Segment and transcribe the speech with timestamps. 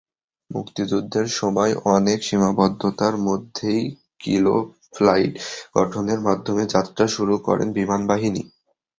[0.49, 3.81] মুক্তিযুদ্ধের সময় অনেক সীমাবদ্ধতার মধেই
[4.19, 4.55] কিলো
[4.93, 5.33] ফ্লাইট
[5.75, 8.41] গঠনের মাধ্যমে যাত্রা শুরু করে বিমান বাহিনী।